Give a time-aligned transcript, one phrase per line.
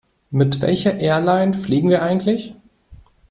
[0.31, 2.55] Mit welcher Airline fliegen wir eigentlich?